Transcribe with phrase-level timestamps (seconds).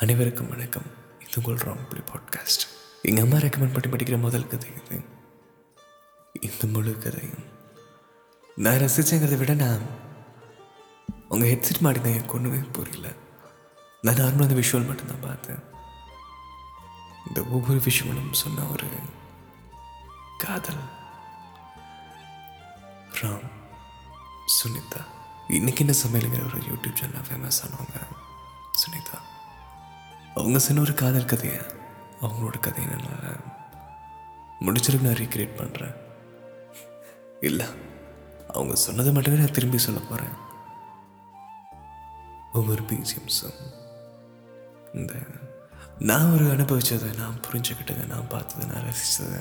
[0.00, 0.82] அனைவருக்கும் வணக்கம்.
[1.28, 2.62] இது உங்கள் ராங்புலி பாட்காஸ்ட்
[3.02, 5.04] எங்கள் அம்மா ரெக்கமெண்ட் பண்ணி படிக்கிற முதல் கதை இது.
[6.40, 7.44] இந்த முழு கதையும்
[8.56, 9.80] நான் ரசிச்சேங்கிறத விட நான்
[11.28, 13.12] உங்கள் ஹெட்செட் மாட்டினா எனக்கு ஒன்றுமே புரியல.
[14.00, 15.58] நான் நார்மலாக அந்த விஷுவல் மட்டும்தான் பார்த்தேன்.
[17.28, 18.86] இந்த ஒவ்வொரு விஷுவலும் சொன்ன ஒரு
[20.38, 20.82] காதல்.
[23.12, 23.50] ராம்
[24.62, 25.04] சுனிதா.
[25.48, 28.02] இன்னைக்கு என்ன சமையலுங்கிற ஒரு யூடியூப் சேனல் ஃபேமஸ் ஆனவங்க
[28.82, 29.38] சுனிதா.
[30.34, 31.60] அவங்க சொன்ன ஒரு காதல் கதையை
[32.20, 33.42] அவங்களோட கதையை நான்
[34.60, 35.96] முடிச்சிருக்கு நான் ரீக்ரியேட் பண்ணுறேன்
[37.40, 37.66] இல்லை
[38.48, 40.36] அவங்க சொன்னதை மட்டுமே நான் திரும்பி சொல்ல போகிறேன்
[42.52, 43.58] ஒவ்வொரு பிஜிஎம்ஸும்
[44.94, 45.14] இந்த
[45.98, 49.40] நான் ஒரு அனுபவிச்சதை நான் புரிஞ்சுக்கிட்டதை நான் பார்த்ததை நான் ரசித்ததை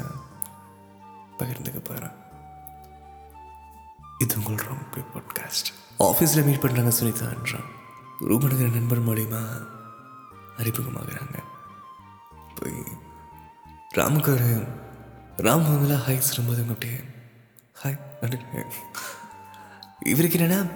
[1.38, 2.16] பகிர்ந்துக்க போகிறேன்
[4.18, 5.70] இது உங்கள் ரொம்ப பாட்காஸ்ட்
[6.00, 7.68] ஆஃபீஸில் மீட் பண்ணுறாங்க சுனிதான்றான்
[8.28, 9.42] ரூபனுங்கிற நண்பர் மூலிமா
[10.60, 11.38] அறிமுகமாகிறாங்க.
[12.56, 12.84] போய்
[13.96, 14.66] ராமுக்கு ஒரு
[15.38, 16.98] ராம் வந்து ஹாய் சொல்லும்போது அவங்க அப்படியே
[17.84, 18.00] ஹாய்
[20.06, 20.72] இவருக்கு என்னன்னா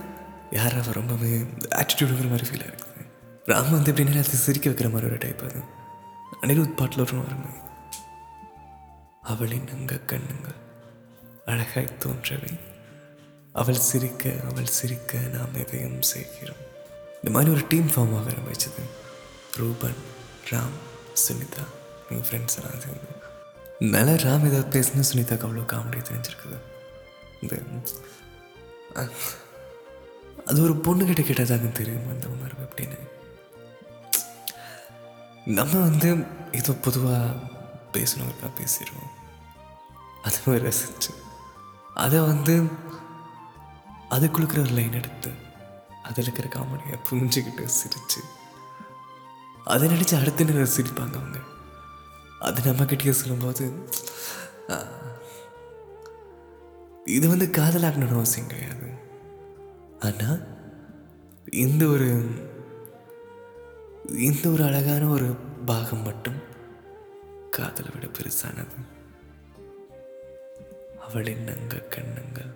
[0.52, 3.10] யார் அவர் ரொம்பவே ஆட்டிடியூடுங்கிற மாதிரி ஃபீல் இருக்குது.
[3.46, 5.64] ராம் வந்து எப்படின்னா எல்லாத்தையும் சிரிக்க வைக்கிற மாதிரி ஒரு டைப் அது.
[6.42, 7.62] அனிருத் பாட்டில் ஒரு வருங்க
[9.22, 10.62] அவளின் அங்க கண்ணுங்கள்
[11.46, 12.60] அழகாய் தோன்றவை.
[13.54, 16.62] அவள் சிரிக்க அவள் சிரிக்க நாம் எதையும் செய்கிறோம்.
[17.16, 19.03] இந்த மாதிரி ஒரு டீம் ஃபார்ம் ஆக ஆரம்பிச்சது.
[19.58, 20.00] ரூபன்
[20.50, 20.78] ராம்
[21.24, 21.64] சுனிதா
[22.10, 23.10] எங்கள் ஃப்ரெண்ட்ஸ் எல்லாம் சேர்ந்து.
[23.80, 26.58] நல்லா ராம் ஏதாவது பேசுனா சுனிதாக்கு அவ்வளோ காமெடி தெரிஞ்சிருக்குது.
[27.42, 27.56] இந்த
[30.46, 33.00] அது ஒரு பொண்ணுக்கிட்ட கேட்டதாங்க தெரியும் அந்த உணர்வு அப்படின்னு.
[35.46, 36.10] நம்ம வந்து
[36.52, 37.36] ஏதோ பொதுவாக
[37.94, 39.12] பேசணுங்கிறக்கா பேசிடுவோம்.
[40.24, 41.12] அதை மாதிரி ரசிச்சு.
[41.94, 42.54] அதை வந்து
[44.10, 45.32] அதுக்குள்ளுக்கிற ஒரு லைன் எடுத்து
[46.04, 48.22] அதில் இருக்கிற காமெடியை புரிஞ்சுக்கிட்டு சிரிச்சு
[49.66, 51.40] அதை நினச்சி அடுத்த நேரம் சிரிப்பாங்க அவங்க?
[52.40, 53.66] அது நம்ம கிட்டே சொல்லும்போது
[57.06, 58.90] இது வந்து காதலாக்கணும்னு அவசியம் கிடையாது.
[60.00, 60.42] ஆனால்
[61.52, 62.10] இந்த ஒரு
[64.28, 65.28] இந்த ஒரு அழகான ஒரு
[65.66, 66.40] பாகம் மட்டும்
[67.52, 68.78] காதலை விட பெருசானது.
[71.08, 72.52] அவளின் நங்க கண்ணங்கள்?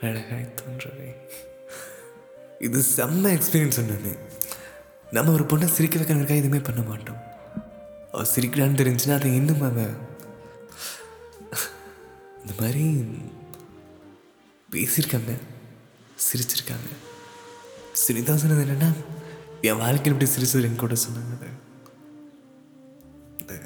[0.00, 1.10] அழகாய் தோன்றவை.
[2.58, 4.29] இது செம்ம எக்ஸ்பீரியன்ஸ் சொன்னது
[5.16, 7.20] நம்ம ஒரு பொண்ணை சிரிக்க வைக்கிறதுக்காக எதுவுமே பண்ண மாட்டோம்.
[8.12, 9.96] அவள் சிரிக்கிறான்னு தெரிஞ்சுன்னா அதை இன்னும் அவன்
[12.40, 12.84] இந்த மாதிரி
[14.72, 15.32] பேசியிருக்காங்க
[16.26, 16.90] சிரிச்சிருக்காங்க.
[18.02, 18.90] சிரிதா சொன்னது என்னென்னா
[19.68, 21.48] என் வாழ்க்கையில் இப்படி சிரிச்சதுன்னு கூட சொன்னாங்க.
[23.42, 23.58] அது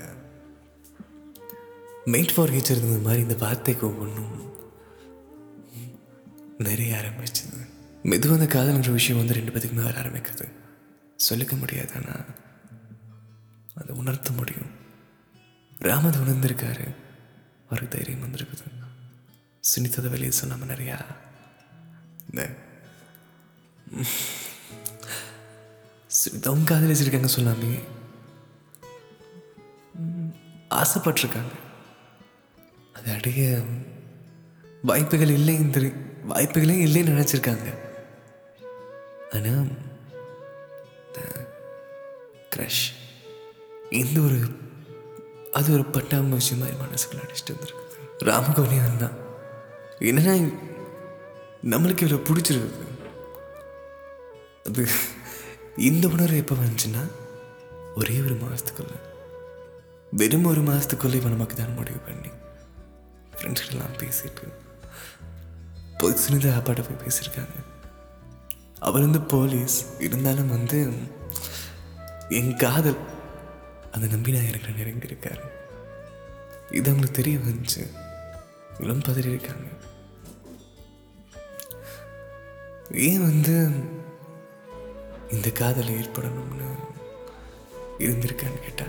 [2.13, 4.33] மெயிட் ஃபார் ஹீச்சர் இருந்தது மாதிரி இந்த வார்த்தைக்கு ஒவ்வொன்றும்
[6.59, 7.61] நிறைய ஆரம்பிச்சது.
[8.03, 10.47] மெதுவாக அந்த காதல்ன்ற விஷயம் வந்து ரெண்டு பேத்துக்குமே வர ஆரம்பிக்குது.
[11.29, 12.25] சொல்லிக்க முடியாது ஆனால்
[13.75, 14.71] அதை உணர்த்த முடியும்.
[15.81, 16.87] ராம் அதை உணர்ந்திருக்காரு.
[17.69, 18.67] அவருக்கு தைரியம் வந்திருக்குது.
[19.71, 20.99] சுனிததை வெளியே சொல்லாமல் நிறையா
[22.31, 22.43] இந்த
[26.19, 27.73] சுனிதாவும் காதலிச்சிருக்காங்க சொல்லாமே.
[30.81, 31.55] ஆசைப்பட்டிருக்காங்க.
[32.97, 33.63] அது அடைய
[34.83, 35.89] வாய்ப்புகள் இல்லைன்னு தெரி
[36.29, 37.69] வாய்ப்புகளே இல்லைன்னு நினச்சிருக்காங்க.
[39.33, 39.67] ஆனால்
[42.55, 42.85] க்ரஷ்
[43.91, 44.39] இந்த ஒரு
[45.53, 47.83] அது ஒரு பட்டாம்பு விஷயம் மாதிரி மனசுக்குள்ள அடிச்சுட்டு வந்துருக்குது
[48.31, 49.17] ராமகோனியம் தான்.
[50.11, 50.35] என்னன்னா
[51.73, 52.87] நம்மளுக்கு இவ்வளோ பிடிச்சிருக்குது.
[54.69, 54.87] அது
[55.77, 57.03] இந்த உணர்வு எப்போ வந்துச்சுன்னா
[57.95, 58.95] ஒரே ஒரு மாதத்துக்குள்ள.
[60.11, 62.31] வெறும் ஒரு மாதத்துக்குள்ள இப்போ நமக்கு தான் முடிவு பண்ணி
[63.37, 64.47] ஃப்ரெண்ட்ஸ்கிட்டலாம் பேசிட்டு
[65.99, 67.57] போய் சுனிதா அப்பாட்ட போய் பேசியிருக்காங்க.
[68.79, 70.79] அவர் வந்து போலீஸ் இருந்தாலும் வந்து
[72.29, 72.97] என் காதல்
[73.93, 75.51] அதை நம்பி நான் இருக்கிற நெருங்கி இருக்காரு.
[76.71, 77.87] இது அவங்களுக்கு தெரிய வந்துச்சு.
[78.79, 79.69] இவ்வளோ பதறி இருக்காங்க.
[82.93, 83.71] ஏன் வந்து
[85.31, 86.69] இந்த காதல் ஏற்படணும்னு
[87.99, 88.85] இருந்திருக்கான்னு கேட்டா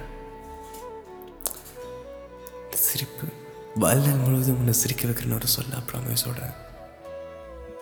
[2.71, 3.27] சிரிப்பு
[3.75, 6.54] வாழ்நாள் முழுவதும் உன்னை சிரிக்க வைக்கிறன்னு ஒரு சொல்ல ப்ராமிஸோட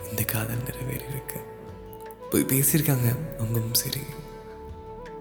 [0.09, 1.39] இந்த காதல் நிறைவேறி இருக்கு
[2.29, 4.01] போய் பேசியிருக்காங்க அவங்களும் சரி.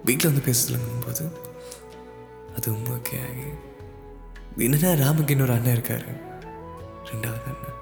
[0.05, 1.23] வீட்டில் வந்து பேச சொல்லுங்கும்போது
[2.55, 3.47] அதுவும் ஓகே ஆகி
[4.57, 6.09] என்னன்னா ராமுக்கு இன்னொரு அண்ணன் இருக்காரு?
[7.03, 7.77] ரெண்டாவது அண்ணன்.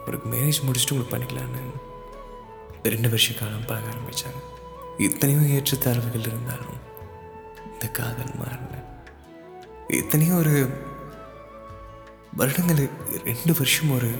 [0.00, 1.62] அவருக்கு மேரேஜ் முடிச்சுட்டு உங்களுக்கு பண்ணிக்கலான்னு
[2.82, 4.40] ரெண்டு வருஷ காலம் பார்க்க ஆரம்பித்தாங்க
[4.98, 6.80] இத்தனையோ ஏற்றத்தாழ்வுகள் இருந்தாலும்
[7.72, 8.74] இந்த காதல் மாறல.
[9.88, 10.54] எத்தனையோ ஒரு
[12.36, 12.88] வருடங்கள்
[13.24, 14.10] ரெண்டு வருஷம் ஒரு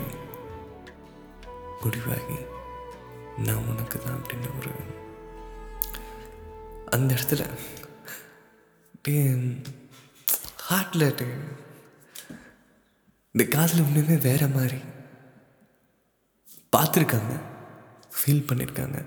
[1.83, 2.39] முடிவாகி
[3.39, 4.73] நான் உனக்கு தான் அப்படின்னு ஒரு
[6.95, 7.43] அந்த இடத்துல
[10.67, 11.27] ஹார்ட்டில்
[13.33, 14.79] இந்த காதில் ஒன்றுமே வேற மாதிரி
[16.77, 17.35] பார்த்துருக்காங்க.
[18.17, 19.05] ஃபீல் பண்ணியிருக்காங்க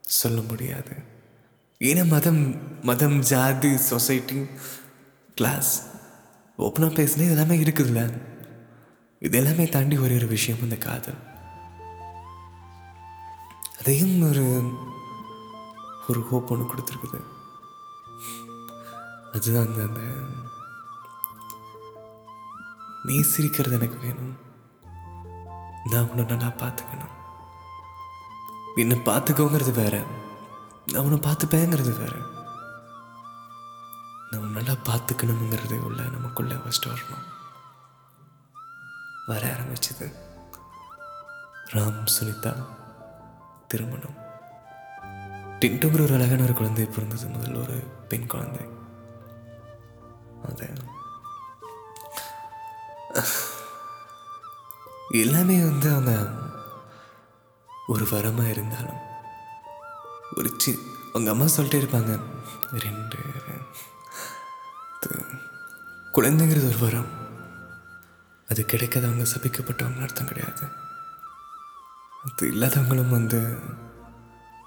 [0.00, 0.92] சொல்ல முடியாது.
[1.78, 2.42] ஏன்னா மதம்
[2.82, 4.46] மதம் ஜாதி சொசைட்டி
[5.34, 5.72] கிளாஸ்
[6.58, 8.10] ஓப்பனாக பேசினா இதெல்லாமே இருக்குதுல்ல.
[9.20, 11.20] இது எல்லாமே தாண்டி ஒரே ஒரு விஷயம் இந்த காதல்.
[13.78, 14.44] அதையும் ஒரு
[16.08, 17.24] ஒரு ஹோப் ஒன்று கொடுத்துருக்குது.
[19.32, 20.00] அதுதான் அந்த அந்த
[23.02, 24.36] நீ சிரிக்கிறது எனக்கு வேணும்.
[25.84, 27.10] நான் உன்னை நல்லா பார்த்துக்கணும்.
[28.74, 30.06] என்னை பார்த்துக்கோங்கிறது வேற.
[30.86, 32.16] நான் உன்னை பார்த்துப்பேங்கிறது வேற.
[34.30, 37.24] நம்ம நல்லா பார்த்துக்கணுங்கிறது உள்ள நமக்குள்ள ஃபஸ்ட்டு வரணும்.
[39.26, 40.14] வர ஆரம்பிச்சது.
[41.72, 42.66] ராம் சுனிதா
[43.66, 44.25] திருமணம்.
[45.60, 47.76] டின்ட்டுங்கிற ஒரு அழகான ஒரு குழந்தை பிறந்தது முதல்ல ஒரு
[48.08, 48.64] பெண் குழந்தை.
[50.48, 50.66] அது
[55.10, 56.12] எல்லாமே வந்து அந்த
[57.86, 59.00] ஒரு வரமாக இருந்தாலும்
[60.36, 60.78] ஒரு சி
[61.12, 62.20] அவங்க அம்மா சொல்லிட்டே இருப்பாங்க
[62.84, 63.18] ரெண்டு
[66.16, 67.10] குழந்தைங்கிறது ஒரு வரம்.
[68.48, 70.66] அது கிடைக்காதவங்க சபிக்கப்பட்டவங்க அர்த்தம் கிடையாது.
[72.26, 73.40] அது இல்லாதவங்களும் வந்து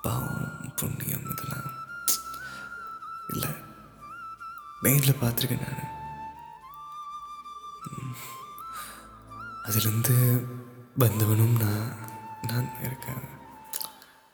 [0.02, 0.59] பாவம்.
[0.80, 1.72] புண்ணியம் இதெல்லாம்.
[3.34, 3.50] இல்லை
[4.82, 5.98] நேரில் பார்த்துருக்கேன் நான்.
[9.64, 10.46] அதுலேருந்து
[11.00, 11.96] வந்தவனும் நான்
[12.48, 13.28] நான் இருக்கேன்.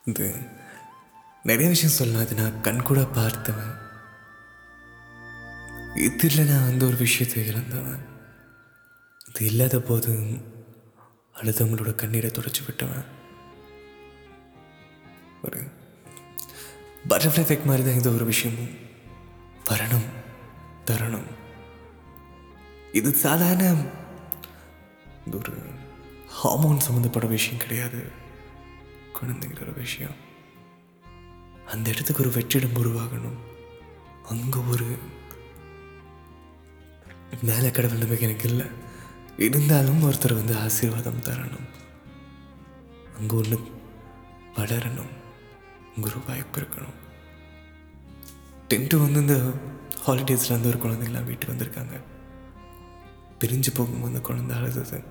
[0.06, 0.50] இது
[1.44, 3.84] நிறைய விஷயம் சொல்லலாம் அது நான் கண் கூட பார்த்தவன்.
[5.96, 8.06] இதில் நான் அந்த ஒரு விஷயத்தை இழந்தவன்.
[9.28, 10.12] அது இல்லாத போது
[11.34, 13.06] அழுதவங்களோட கண்ணீரை துடைச்சி விட்டவன்.
[15.44, 15.75] ஒரு
[17.10, 18.74] பட்டர்ஃப்ளை எஃபெக்ட் மாதிரி தான் இந்த ஒரு விஷயமும்
[19.70, 20.08] வரணும்
[20.86, 21.28] தரணும்.
[22.92, 23.76] இது சாதாரண
[25.28, 25.54] இது ஒரு
[26.28, 28.12] ஹார்மோன் சம்மந்தப்பட்ட விஷயம் கிடையாது.
[29.14, 30.16] குழந்தைங்கிற விஷயம்.
[31.66, 33.40] அந்த இடத்துக்கு ஒரு வெற்றிடம் உருவாகணும்.
[34.30, 34.98] அங்கே ஒரு
[37.42, 38.66] மேலே கடவுள் நம்பிக்கை எனக்கு இல்லை.
[39.38, 41.70] இருந்தாலும் ஒருத்தர் வந்து ஆசீர்வாதம் தரணும்.
[43.18, 43.72] அங்கே ஒன்று
[44.56, 45.24] வளரணும்
[46.02, 46.96] குரு வாய்ப்பு இருக்கணும்.
[48.70, 49.40] டென்ட்டு வந்து இந்த
[50.08, 52.00] ஹாலிடேஸில் வந்து ஒரு குழந்தைங்களாம் வீட்டுக்கு வந்திருக்காங்க.
[53.40, 55.04] பிரிஞ்சு போகும்போது அந்த குழந்தை அழுது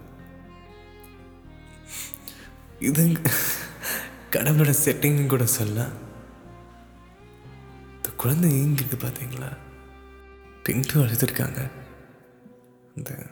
[2.81, 3.13] இது
[4.31, 5.93] கடவுளோட செட்டிங் கூட சொல்லலாம்.
[7.97, 9.57] இந்த குழந்தை ஏங்கிருக்கு பார்த்தீங்களா
[10.69, 11.71] டென்த்து அழுதுருக்காங்க.
[12.97, 13.27] அந்த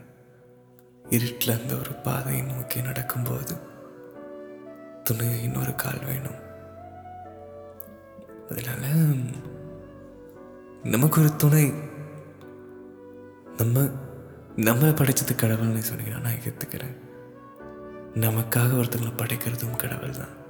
[1.10, 3.56] இருட்டில் அந்த ஒரு பாதையை நோக்கி நடக்கும்போது
[5.04, 6.50] துணையை இன்னொரு கால் வேணும்.
[8.50, 8.86] அதனால
[10.82, 11.72] நமக்கு ஒரு துணை.
[13.56, 13.80] நம்ம
[14.56, 16.96] நம்மளை படைச்சது கடவுள்னு சொன்னீங்கன்னா நான் ஏற்றுக்கிறேன்
[18.14, 20.40] நமக்காக ஒருத்தங்களை படைக்கிறதும் கடவுள் தான்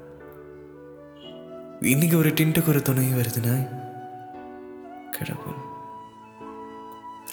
[1.81, 3.81] இன்னைக்கு ஒரு டின்ட்டுக்கு ஒரு துணை வருதுன்னா
[5.11, 5.61] கடவுள்.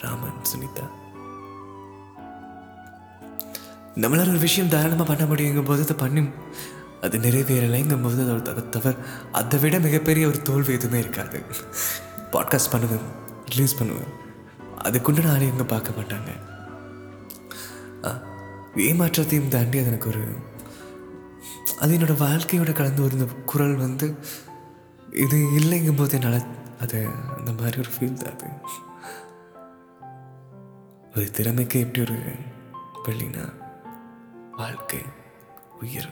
[0.01, 0.85] ராமன் சுனிதா.
[3.95, 6.29] நம்மளால ஒரு விஷயம் தாராளமாக பண்ண முடியுங்கும் போது அதை பண்ணி
[7.01, 8.95] அது நிறைவேறலைங்கும் போது அதோட அதை தவிர
[9.31, 11.39] அதை விட மிகப்பெரிய ஒரு தோல்வி எதுவுமே இருக்காது.
[12.31, 13.05] பாட்காஸ்ட் பண்ணுவேன்
[13.45, 14.11] ரிலீஸ் பண்ணுவேன்.
[14.83, 16.31] அதுக்குண்டு நாளை இவங்க பார்க்க மாட்டாங்க.
[18.77, 20.23] ஏமாற்றத்தையும் தாண்டி அது எனக்கு ஒரு
[21.79, 24.15] அது என்னோட வாழ்க்கையோட கலந்து ஒரு குரல் வந்து
[25.13, 26.47] இது இல்லைங்கும் போது என்னால்
[26.79, 28.49] அது அந்த மாதிரி ஒரு ஃபீல் தான் அது.
[31.15, 32.17] ஒரு திறமைக்கு எப்படி ஒரு
[33.05, 33.45] பள்ளினா
[34.57, 35.01] வாழ்க்கை
[35.81, 36.11] உயிர்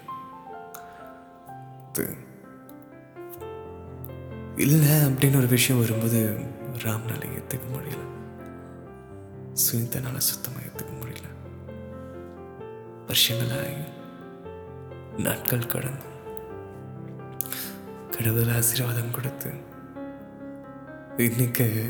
[1.91, 2.15] இது
[4.55, 6.39] இல்லை அப்படின்னு ஒரு விஷயம் வரும்போது
[6.77, 8.03] ராம்னால ஏற்றுக்க முடியல.
[9.53, 11.25] சுனிதனால சுத்தமாக ஏற்றுக்க முடியல.
[13.05, 13.75] வருஷங்களாகி
[15.17, 16.15] நாட்கள் கடந்தும்.
[18.11, 19.51] கடவுள் ஆசீர்வாதம் கொடுத்து
[21.17, 21.85] இன்னைக்கு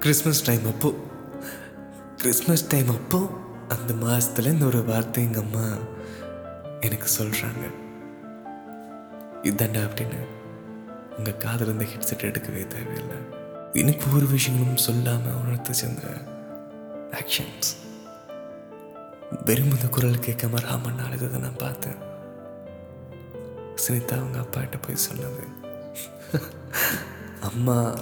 [0.00, 0.94] கிறிஸ்மஸ் டைம் அப்போ
[2.16, 5.76] கிறிஸ்மஸ் டைம் அப்போ அந்த மாதத்துல இந்த ஒரு வார்த்தை எங்கள் அம்மா
[6.80, 7.64] எனக்கு சொல்கிறாங்க
[9.42, 10.20] இதாண்டா அப்படின்னு
[11.18, 13.18] உங்கள் காதில் இருந்த ஹெட்செட் எடுக்கவே தேவையில்லை.
[13.72, 16.02] எனக்கு ஒரு விஷயங்களும் சொல்லாமல் உணர்த்து சேர்ந்த
[17.10, 17.70] ஆக்ஷன்ஸ்
[19.44, 21.96] வெறும் இந்த குரல் கேட்காம ராமன் அழுததை நான் பார்த்தேன்.
[23.76, 25.44] சுனிதா அவங்க அப்பாட்ட போய் சொன்னது.
[27.40, 27.94] அம்மா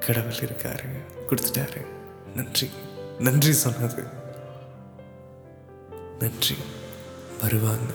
[0.00, 0.90] கடவுள் இருக்காரு
[1.28, 1.86] கொடுத்துட்டாரு.
[2.36, 2.70] நன்றி.
[3.22, 4.04] நன்றி சொன்னது.
[6.18, 6.54] நன்றி.
[7.42, 7.92] வருவாங்க.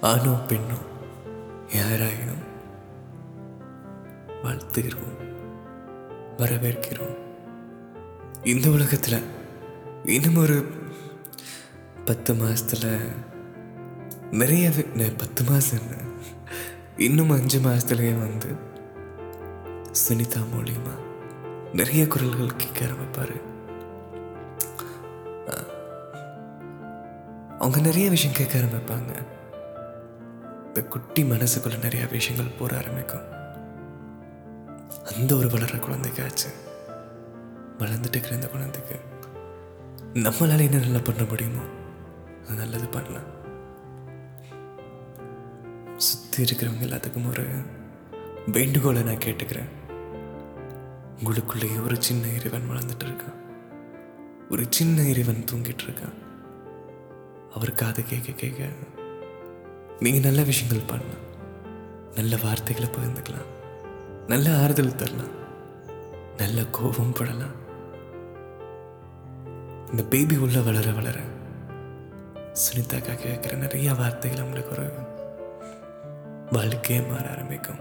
[0.00, 0.78] ஆணோ பெண்ணோ
[1.68, 2.44] யாராயினும்
[4.42, 5.16] வாழ்த்துகிறோம்.
[6.36, 7.16] வரவேற்கிறோம்.
[8.44, 9.22] இந்த உலகத்தில்
[10.04, 10.64] இன்னும் ஒரு
[12.04, 12.98] பத்து மாசத்துல
[14.30, 14.86] நிறையவே
[15.16, 16.02] பத்து மாதம் என்ன
[16.96, 18.48] இன்னும் அஞ்சு மாதத்துலேயே வந்து
[20.08, 20.98] சுனிதா மூலியமாக
[21.72, 23.40] நிறைய குரல்கள் கேட்க ஆரம்பிப்பாரு.
[27.70, 29.26] அவங்க நிறைய விஷயம் கேட்க ஆரம்பிப்பாங்க.
[30.66, 33.30] இந்த குட்டி மனசுக்குள்ள நிறைய விஷயங்கள் போற ஆரம்பிக்கும்.
[35.04, 36.48] அந்த ஒரு வளர்ற குழந்தைக்காச்சு.
[37.78, 39.00] வளர்ந்துட்டு இருக்கிற இந்த குழந்தைக்கு
[40.14, 41.60] நம்மளால என்ன நல்லா பண்ண முடியுமோ
[42.46, 43.28] அது நல்லது பண்ணலாம்.
[45.96, 47.46] சுற்றி இருக்கிறவங்க எல்லாத்துக்கும் ஒரு
[48.46, 49.70] வேண்டுகோளை நான் கேட்டுக்கிறேன்.
[51.24, 53.34] உங்களுக்குள்ளேயே ஒரு சின்ன இறைவன் வளர்ந்துட்டு இருக்கான்.
[54.50, 56.28] ஒரு சின்ன இறைவன் தூங்கிட்டு இருக்கான்.
[57.54, 58.64] அவர் காது கேட்க கேட்க
[59.98, 61.28] நீங்கள் நல்ல விஷயங்கள் பண்ணலாம்
[62.14, 63.48] நல்ல வார்த்தைகளை பகிர்ந்துக்கலாம்.
[64.26, 65.30] நல்ல ஆறுதல் தரலாம்.
[66.36, 67.54] நல்ல கோபம் படலாம்.
[69.90, 71.18] இந்த பேபி உள்ள வளர வளர
[72.52, 74.92] சுனிதாக்கா கேட்குற நிறைய வார்த்தைகள் நம்மளுக்கு ஒரு
[76.50, 77.78] வாழ்க்கையே மாற ஆரம்பிக்கும்.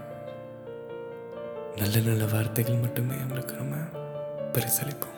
[1.76, 3.76] நல்ல நல்ல வார்த்தைகள் மட்டுமே நம்மளுக்கு நம்ம
[4.54, 5.18] பரிசளிப்போம்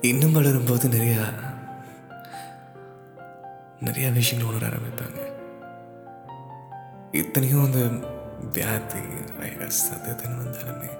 [0.00, 1.22] இன்னும் வளரும்போது நிறையா
[3.80, 5.32] நிறைய விஷயங்கள் உணர ஆரம்பித்தாங்க
[7.12, 8.06] இத்தனையும் அந்த
[8.54, 9.00] வியாதி
[9.38, 10.98] வைரஸ் அது இதுன்னு வந்தாலுமே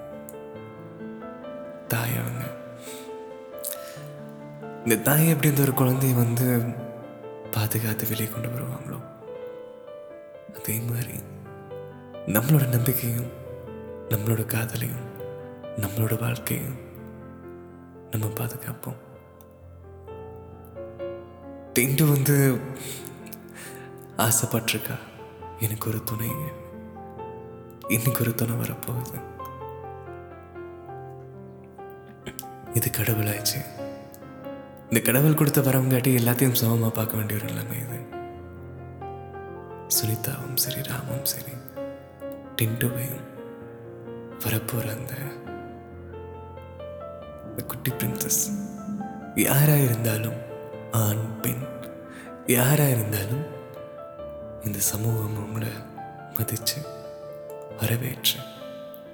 [1.87, 2.45] தாய் அவங்க.
[4.83, 6.73] இந்த தாய் எப்படி இந்த ஒரு குழந்தைய வந்து
[7.51, 8.99] பாதுகாத்து வெளியே கொண்டு வருவாங்களோ?
[10.55, 11.19] அதே மாதிரி
[12.25, 13.31] நம்மளோட நம்பிக்கையும்
[14.09, 15.07] நம்மளோட காதலையும்
[15.77, 16.77] நம்மளோட வாழ்க்கையும்
[18.11, 19.08] நம்ம பாதுகாப்போம்.
[21.79, 22.59] திண்டு வந்து
[24.17, 24.95] ஆசைப்பட்டிருக்கா.
[25.59, 26.29] எனக்கு ஒரு துணை
[27.87, 29.19] இன்னைக்கு ஒரு துணை வரப்போகுது.
[32.73, 33.59] இது கடவுளாச்சு.
[34.81, 37.99] இந்த கடவுள் கொடுத்த வரவங்காட்டி எல்லாத்தையும் சமமாக பார்க்க வேண்டிய ஒரு நிலைமை இது.
[39.87, 41.53] சுனிதாவும் சரி ராமும் சரி
[42.55, 43.23] டிண்டுவையும்
[44.39, 45.13] வரப்போகிற அந்த
[47.67, 48.43] குட்டி பிரின்சஸ்
[49.35, 50.47] யாராக இருந்தாலும்
[50.91, 51.67] ஆண் பெண்
[52.45, 53.45] யாராக இருந்தாலும்
[54.63, 55.69] இந்த சமூகம் உங்களை
[56.37, 56.81] மதித்து
[57.79, 58.39] வரவேற்று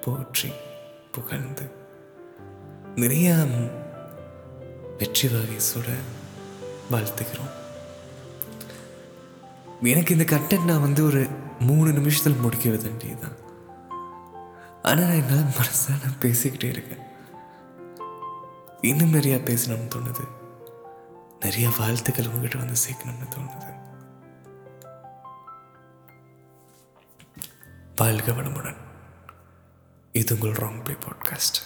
[0.00, 0.52] போற்றி
[1.12, 1.70] புகழ்ந்து
[2.94, 3.48] நிறையா
[4.98, 5.56] வெற்றி வகை
[6.90, 7.54] வாழ்த்துக்கிறோம்
[9.82, 11.26] எனக்கு இந்த கண்டென்ட் நான் வந்து ஒரு
[11.58, 13.36] மூணு நிமிஷத்தில் முடிக்க வேண்டியதுதான்.
[14.82, 16.98] ஆனால் நான் என்னால் மனசாக நான் பேசிக்கிட்டே இருக்கேன்.
[18.80, 20.28] இன்னும் நிறையா பேசணும்னு தோணுது.
[21.40, 23.74] நிறைய வாழ்த்துக்கள் உங்ககிட்ட வந்து சேர்க்கணும்னு தோணுது.
[27.96, 28.76] வாழ்க வளமுடன்.
[30.12, 31.58] இது உங்கள் ராங் பே பாட்காஸ்ட்